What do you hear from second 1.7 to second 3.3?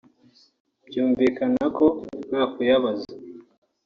ko nta kuyabaza